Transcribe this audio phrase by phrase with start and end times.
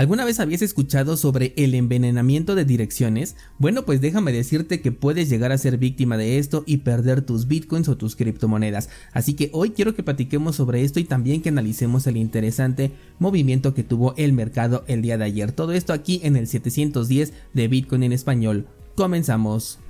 [0.00, 3.36] ¿Alguna vez habías escuchado sobre el envenenamiento de direcciones?
[3.58, 7.46] Bueno, pues déjame decirte que puedes llegar a ser víctima de esto y perder tus
[7.46, 8.88] bitcoins o tus criptomonedas.
[9.12, 13.74] Así que hoy quiero que platiquemos sobre esto y también que analicemos el interesante movimiento
[13.74, 15.52] que tuvo el mercado el día de ayer.
[15.52, 18.68] Todo esto aquí en el 710 de Bitcoin en español.
[18.94, 19.80] Comenzamos.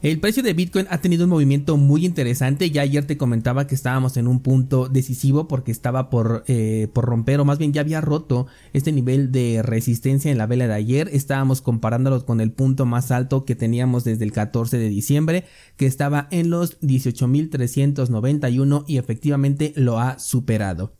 [0.00, 2.70] El precio de Bitcoin ha tenido un movimiento muy interesante.
[2.70, 7.04] Ya ayer te comentaba que estábamos en un punto decisivo porque estaba por, eh, por
[7.04, 10.74] romper o más bien ya había roto este nivel de resistencia en la vela de
[10.74, 11.10] ayer.
[11.12, 15.86] Estábamos comparándolo con el punto más alto que teníamos desde el 14 de diciembre que
[15.86, 20.94] estaba en los 18.391 y efectivamente lo ha superado.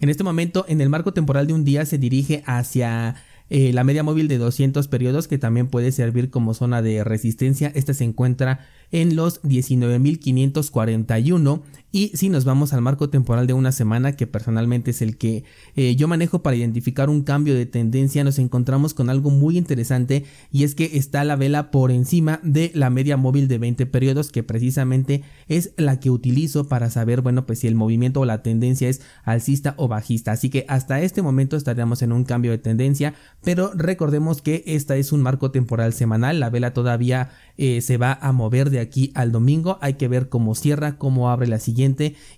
[0.00, 3.16] En este momento en el marco temporal de un día se dirige hacia
[3.54, 7.70] eh, la media móvil de 200 periodos que también puede servir como zona de resistencia.
[7.74, 8.60] Esta se encuentra
[8.92, 11.60] en los 19.541
[11.92, 15.44] y si nos vamos al marco temporal de una semana, que personalmente es el que
[15.76, 20.24] eh, yo manejo para identificar un cambio de tendencia, nos encontramos con algo muy interesante
[20.50, 24.32] y es que está la vela por encima de la media móvil de 20 periodos,
[24.32, 28.42] que precisamente es la que utilizo para saber, bueno, pues si el movimiento o la
[28.42, 30.32] tendencia es alcista o bajista.
[30.32, 33.12] Así que hasta este momento estaríamos en un cambio de tendencia,
[33.44, 38.14] pero recordemos que esta es un marco temporal semanal, la vela todavía eh, se va
[38.14, 41.81] a mover de aquí al domingo, hay que ver cómo cierra, cómo abre la siguiente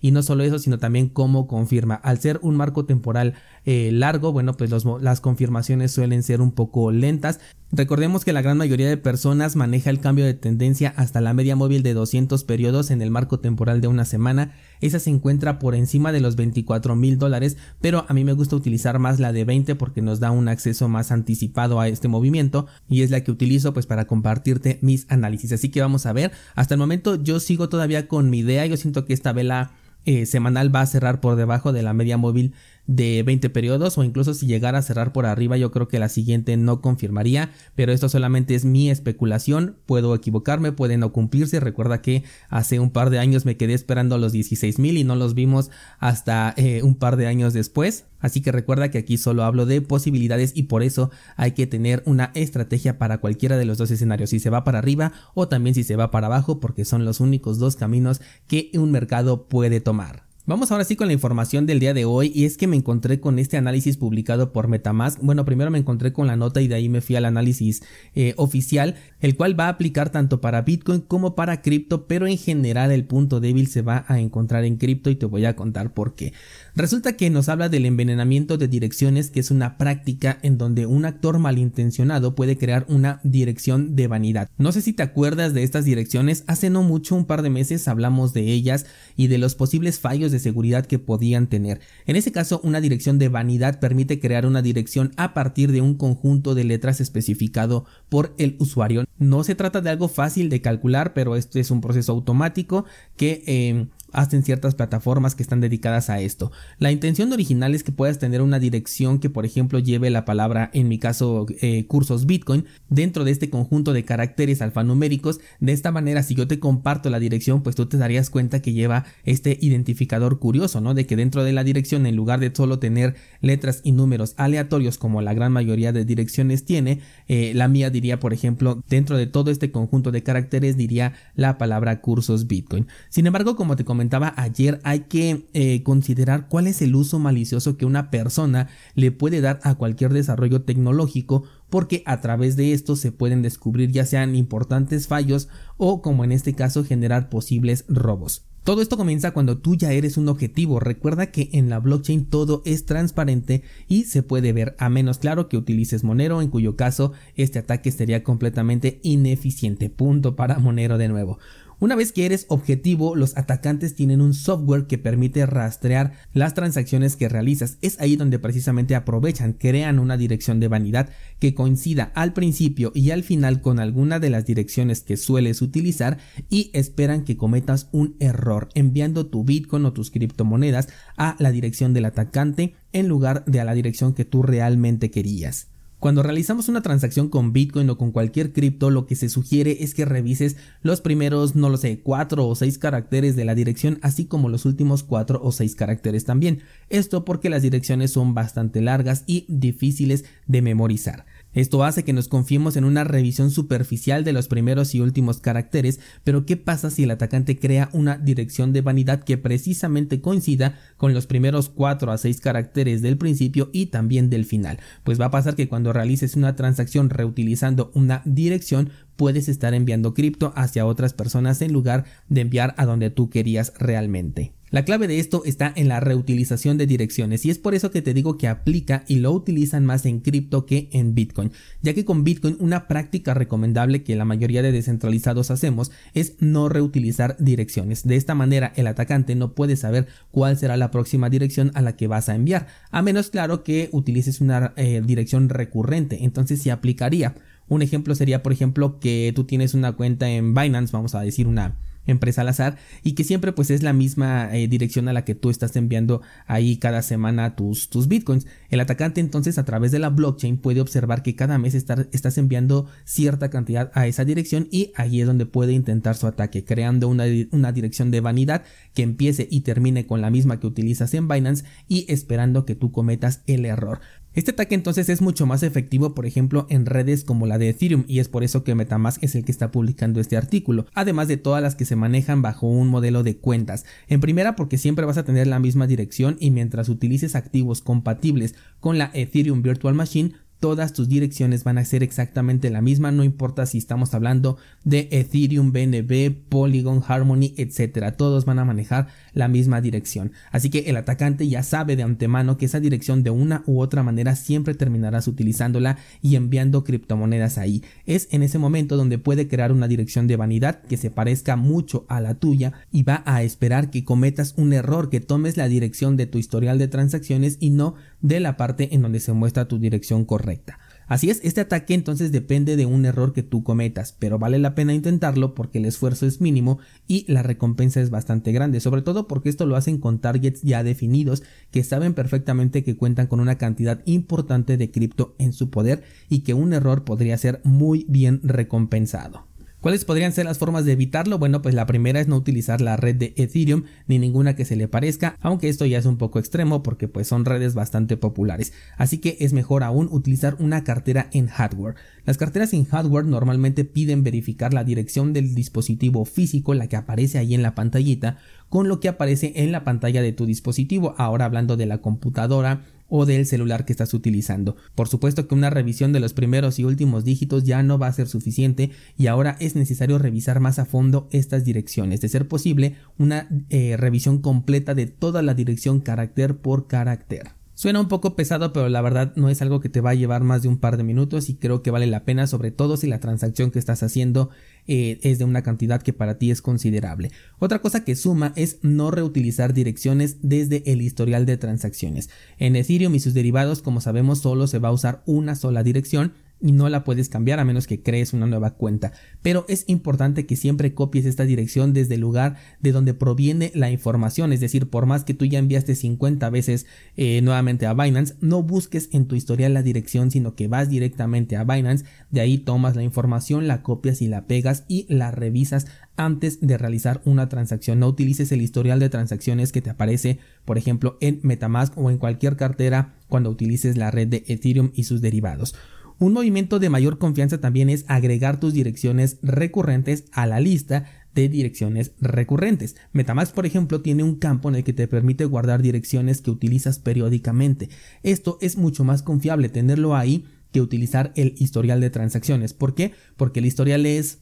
[0.01, 1.95] y no solo eso, sino también cómo confirma.
[1.95, 6.91] Al ser un marco temporal eh, largo, bueno, pues las confirmaciones suelen ser un poco
[6.91, 7.41] lentas.
[7.77, 11.57] Recordemos que la gran mayoría de personas maneja el cambio de tendencia hasta la media
[11.57, 14.53] móvil de 200 periodos en el marco temporal de una semana.
[14.81, 18.55] Esa se encuentra por encima de los 24 mil dólares, pero a mí me gusta
[18.55, 22.67] utilizar más la de 20 porque nos da un acceso más anticipado a este movimiento
[22.89, 25.51] y es la que utilizo pues para compartirte mis análisis.
[25.51, 28.77] Así que vamos a ver, hasta el momento yo sigo todavía con mi idea, yo
[28.77, 29.71] siento que esta vela
[30.07, 32.55] eh, semanal va a cerrar por debajo de la media móvil
[32.87, 36.09] de 20 periodos o incluso si llegara a cerrar por arriba yo creo que la
[36.09, 42.03] siguiente no confirmaría pero esto solamente es mi especulación puedo equivocarme puede no cumplirse recuerda
[42.03, 45.35] que hace un par de años me quedé esperando los 16 mil y no los
[45.35, 49.65] vimos hasta eh, un par de años después así que recuerda que aquí solo hablo
[49.65, 53.91] de posibilidades y por eso hay que tener una estrategia para cualquiera de los dos
[53.91, 57.07] escenarios si se va para arriba o también si se va para abajo porque son
[57.07, 61.65] los únicos dos caminos que un mercado puede tomar Vamos ahora sí con la información
[61.65, 65.19] del día de hoy y es que me encontré con este análisis publicado por Metamask.
[65.23, 67.83] Bueno, primero me encontré con la nota y de ahí me fui al análisis
[68.15, 72.37] eh, oficial, el cual va a aplicar tanto para Bitcoin como para cripto, pero en
[72.37, 75.95] general el punto débil se va a encontrar en cripto y te voy a contar
[75.95, 76.35] por qué.
[76.77, 81.05] Resulta que nos habla del envenenamiento de direcciones, que es una práctica en donde un
[81.05, 84.51] actor malintencionado puede crear una dirección de vanidad.
[84.59, 87.87] No sé si te acuerdas de estas direcciones, hace no mucho, un par de meses
[87.87, 88.87] hablamos de ellas
[89.17, 91.79] y de los posibles fallos de seguridad que podían tener.
[92.07, 95.95] En ese caso, una dirección de vanidad permite crear una dirección a partir de un
[95.95, 99.05] conjunto de letras especificado por el usuario.
[99.17, 102.85] No se trata de algo fácil de calcular, pero este es un proceso automático
[103.17, 106.53] que eh, hacen ciertas plataformas que están dedicadas a esto.
[106.79, 110.71] La intención original es que puedas tener una dirección que por ejemplo lleve la palabra,
[110.73, 115.41] en mi caso, eh, cursos Bitcoin, dentro de este conjunto de caracteres alfanuméricos.
[115.61, 118.73] De esta manera, si yo te comparto la dirección, pues tú te darías cuenta que
[118.73, 120.95] lleva este identificador curioso, ¿no?
[120.95, 124.99] De que dentro de la dirección, en lugar de solo tener letras y números aleatorios
[124.99, 129.27] como la gran mayoría de direcciones tiene, eh, la mía diría, por ejemplo, dentro de
[129.27, 132.87] todo este conjunto de caracteres diría la palabra cursos Bitcoin.
[133.09, 134.04] Sin embargo, como te comenté,
[134.37, 139.41] ayer, hay que eh, considerar cuál es el uso malicioso que una persona le puede
[139.41, 144.35] dar a cualquier desarrollo tecnológico porque a través de esto se pueden descubrir ya sean
[144.37, 148.47] importantes fallos o como en este caso generar posibles robos.
[148.65, 150.81] Todo esto comienza cuando tú ya eres un objetivo.
[150.81, 155.51] Recuerda que en la blockchain todo es transparente y se puede ver, a menos claro
[155.51, 159.91] que utilices Monero, en cuyo caso este ataque sería completamente ineficiente.
[159.91, 161.39] Punto para Monero de nuevo.
[161.85, 167.15] Una vez que eres objetivo, los atacantes tienen un software que permite rastrear las transacciones
[167.15, 167.77] que realizas.
[167.83, 171.11] Es ahí donde precisamente aprovechan, crean una dirección de vanidad
[171.41, 176.17] que coincida al principio y al final con alguna de las direcciones que sueles utilizar
[176.49, 180.89] y esperan que cometas un error enviando tu Bitcoin o tus criptomonedas
[181.19, 185.74] a la dirección del atacante en lugar de a la dirección que tú realmente querías.
[186.05, 189.95] Cuando realizamos una transacción con Bitcoin o con cualquier cripto, lo que se sugiere es
[189.95, 194.27] que revises los primeros, no lo sé, 4 o 6 caracteres de la dirección, así
[194.27, 196.61] como los últimos 4 o 6 caracteres también.
[196.91, 201.25] Esto porque las direcciones son bastante largas y difíciles de memorizar.
[201.55, 206.01] Esto hace que nos confiemos en una revisión superficial de los primeros y últimos caracteres,
[206.25, 211.15] pero ¿qué pasa si el atacante crea una dirección de vanidad que precisamente coincida con
[211.15, 214.81] los primeros 4 a 6 caracteres del principio y también del final?
[215.05, 220.13] Pues va a pasar que cuando realices una transacción reutilizando una dirección, puedes estar enviando
[220.13, 224.53] cripto hacia otras personas en lugar de enviar a donde tú querías realmente.
[224.75, 228.03] La clave de esto está en la reutilización de direcciones y es por eso que
[228.03, 232.05] te digo que aplica y lo utilizan más en cripto que en Bitcoin, ya que
[232.05, 238.05] con Bitcoin una práctica recomendable que la mayoría de descentralizados hacemos es no reutilizar direcciones.
[238.05, 241.95] De esta manera el atacante no puede saber cuál será la próxima dirección a la
[241.95, 246.73] que vas a enviar, a menos claro que utilices una eh, dirección recurrente, entonces se
[246.73, 247.37] aplicaría.
[247.69, 251.47] Un ejemplo sería, por ejemplo, que tú tienes una cuenta en Binance, vamos a decir
[251.47, 255.25] una empresa al azar y que siempre pues es la misma eh, dirección a la
[255.25, 258.47] que tú estás enviando ahí cada semana tus, tus bitcoins.
[258.71, 262.87] El atacante entonces a través de la blockchain puede observar que cada mes estás enviando
[263.05, 267.25] cierta cantidad a esa dirección y ahí es donde puede intentar su ataque, creando una,
[267.51, 268.63] una dirección de vanidad
[268.95, 272.93] que empiece y termine con la misma que utilizas en Binance y esperando que tú
[272.93, 274.01] cometas el error.
[274.35, 278.05] Este ataque entonces es mucho más efectivo, por ejemplo, en redes como la de Ethereum
[278.09, 281.37] y es por eso que Metamask es el que está publicando este artículo, además de
[281.37, 283.85] todas las que se manejan bajo un modelo de cuentas.
[284.09, 288.57] En primera porque siempre vas a tener la misma dirección y mientras utilices activos compatibles
[288.81, 290.33] con la Ethereum Virtual Machine,
[290.65, 295.09] todas tus direcciones van a ser exactamente la misma, no importa si estamos hablando de
[295.11, 300.33] Ethereum, BNB, Polygon, Harmony, etcétera, todos van a manejar la misma dirección.
[300.51, 304.03] Así que el atacante ya sabe de antemano que esa dirección de una u otra
[304.03, 307.83] manera siempre terminarás utilizándola y enviando criptomonedas ahí.
[308.07, 312.07] Es en ese momento donde puede crear una dirección de vanidad que se parezca mucho
[312.09, 316.17] a la tuya y va a esperar que cometas un error, que tomes la dirección
[316.17, 319.79] de tu historial de transacciones y no de la parte en donde se muestra tu
[319.79, 320.79] dirección correcta.
[321.07, 324.75] Así es, este ataque entonces depende de un error que tú cometas, pero vale la
[324.75, 329.29] pena intentarlo porque el esfuerzo es mínimo y la recompensa es bastante grande, sobre todo
[329.29, 333.59] porque esto lo hacen con targets ya definidos que saben perfectamente que cuentan con una
[333.59, 338.41] cantidad importante de cripto en su poder y que un error podría ser muy bien
[338.43, 339.54] recompensado.
[339.85, 341.39] ¿Cuáles podrían ser las formas de evitarlo?
[341.39, 344.77] Bueno, pues la primera es no utilizar la red de Ethereum ni ninguna que se
[344.77, 348.73] le parezca, aunque esto ya es un poco extremo porque pues son redes bastante populares.
[348.97, 351.97] Así que es mejor aún utilizar una cartera en hardware.
[352.25, 357.37] Las carteras en hardware normalmente piden verificar la dirección del dispositivo físico, la que aparece
[357.37, 358.39] ahí en la pantallita,
[358.71, 361.15] con lo que aparece en la pantalla de tu dispositivo.
[361.19, 364.77] Ahora hablando de la computadora o del celular que estás utilizando.
[364.95, 368.13] Por supuesto que una revisión de los primeros y últimos dígitos ya no va a
[368.13, 372.21] ser suficiente y ahora es necesario revisar más a fondo estas direcciones.
[372.21, 377.64] De ser posible, una eh, revisión completa de toda la dirección carácter por carácter.
[377.77, 380.45] Suena un poco pesado, pero la verdad no es algo que te va a llevar
[380.45, 383.09] más de un par de minutos y creo que vale la pena, sobre todo si
[383.09, 384.51] la transacción que estás haciendo
[384.87, 387.33] eh, es de una cantidad que para ti es considerable.
[387.59, 392.31] Otra cosa que suma es no reutilizar direcciones desde el historial de transacciones.
[392.59, 396.33] En Ethereum y sus derivados, como sabemos, solo se va a usar una sola dirección
[396.61, 399.13] y no la puedes cambiar a menos que crees una nueva cuenta.
[399.43, 403.91] Pero es importante que siempre copies esta dirección desde el lugar de donde proviene la
[403.91, 406.87] información, es decir, por más que tú ya enviaste 50 veces
[407.17, 411.57] eh, nuevamente a Binance, no busques en tu historial la dirección, sino que vas directamente
[411.57, 415.87] a Binance, de ahí tomas la información, la copias y la pegas y la revisas
[416.17, 417.99] antes de realizar una transacción.
[417.99, 422.19] No utilices el historial de transacciones que te aparece, por ejemplo, en Metamask o en
[422.19, 425.75] cualquier cartera cuando utilices la red de Ethereum y sus derivados.
[426.19, 431.49] Un movimiento de mayor confianza también es agregar tus direcciones recurrentes a la lista de
[431.49, 432.97] direcciones recurrentes.
[433.13, 437.01] Metamask, por ejemplo, tiene un campo en el que te permite guardar direcciones que utilizas
[437.01, 437.89] periódicamente.
[438.23, 442.75] Esto es mucho más confiable tenerlo ahí que utilizar el historial de transacciones.
[442.75, 443.13] ¿Por qué?
[443.37, 444.39] Porque el historial es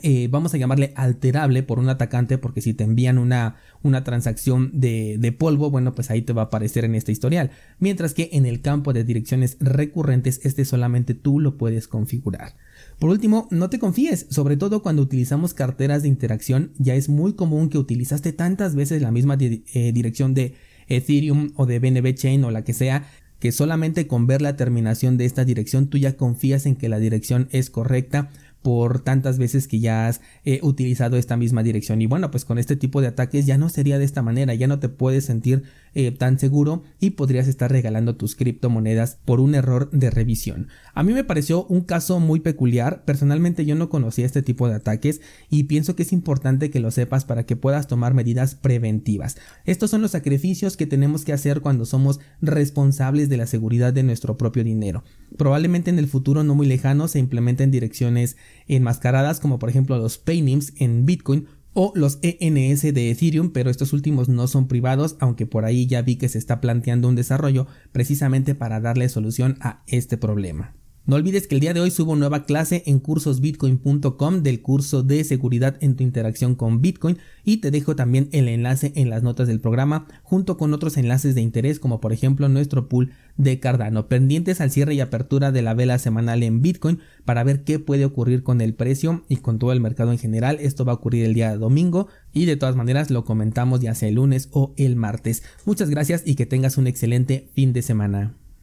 [0.00, 4.70] eh, vamos a llamarle alterable por un atacante porque si te envían una, una transacción
[4.72, 7.50] de, de, polvo, bueno, pues ahí te va a aparecer en este historial.
[7.78, 12.54] Mientras que en el campo de direcciones recurrentes, este solamente tú lo puedes configurar.
[12.98, 17.34] Por último, no te confíes, sobre todo cuando utilizamos carteras de interacción, ya es muy
[17.34, 20.54] común que utilizaste tantas veces la misma eh, dirección de
[20.88, 25.18] Ethereum o de BNB Chain o la que sea, que solamente con ver la terminación
[25.18, 28.30] de esta dirección tú ya confías en que la dirección es correcta
[28.62, 32.00] por tantas veces que ya has eh, utilizado esta misma dirección.
[32.00, 34.66] Y bueno, pues con este tipo de ataques ya no sería de esta manera, ya
[34.66, 35.64] no te puedes sentir
[35.94, 40.68] eh, tan seguro y podrías estar regalando tus criptomonedas por un error de revisión.
[40.94, 44.76] A mí me pareció un caso muy peculiar, personalmente yo no conocía este tipo de
[44.76, 49.36] ataques y pienso que es importante que lo sepas para que puedas tomar medidas preventivas.
[49.66, 54.02] Estos son los sacrificios que tenemos que hacer cuando somos responsables de la seguridad de
[54.02, 55.04] nuestro propio dinero.
[55.36, 60.18] Probablemente en el futuro no muy lejano se implementen direcciones enmascaradas como por ejemplo los
[60.18, 65.46] paynims en Bitcoin o los ENS de Ethereum, pero estos últimos no son privados, aunque
[65.46, 69.82] por ahí ya vi que se está planteando un desarrollo precisamente para darle solución a
[69.86, 70.74] este problema.
[71.04, 75.24] No olvides que el día de hoy subo nueva clase en cursosbitcoin.com del curso de
[75.24, 79.48] seguridad en tu interacción con Bitcoin y te dejo también el enlace en las notas
[79.48, 84.06] del programa junto con otros enlaces de interés como por ejemplo nuestro pool de Cardano.
[84.06, 88.04] Pendientes al cierre y apertura de la vela semanal en Bitcoin para ver qué puede
[88.04, 90.58] ocurrir con el precio y con todo el mercado en general.
[90.60, 94.08] Esto va a ocurrir el día domingo y de todas maneras lo comentamos ya sea
[94.08, 95.42] el lunes o el martes.
[95.64, 98.36] Muchas gracias y que tengas un excelente fin de semana.